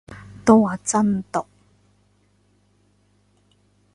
[0.43, 1.45] 都話真毒